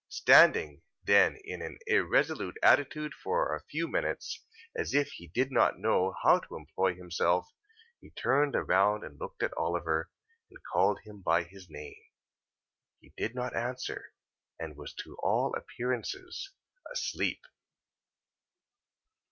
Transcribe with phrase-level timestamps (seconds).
[0.09, 4.43] Standing, then in an irresolute attitude for a few minutes,
[4.75, 7.47] as if he did not well know how to employ himself,
[7.99, 10.09] he turned round and looked at Oliver,
[10.49, 11.93] and called him by his name.
[12.99, 14.11] He did not answer,
[14.57, 16.51] and was to all appearances
[16.91, 17.45] asleep.